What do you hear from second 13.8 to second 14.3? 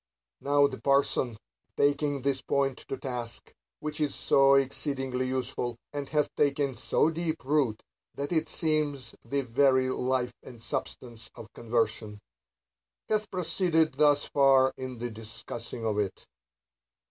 thus